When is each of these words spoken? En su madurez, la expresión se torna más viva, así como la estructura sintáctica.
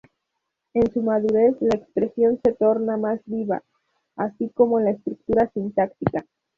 En 0.73 0.91
su 0.91 1.03
madurez, 1.03 1.57
la 1.59 1.75
expresión 1.75 2.39
se 2.43 2.53
torna 2.53 2.97
más 2.97 3.21
viva, 3.27 3.61
así 4.15 4.49
como 4.49 4.79
la 4.79 4.89
estructura 4.89 5.47
sintáctica. 5.53 6.25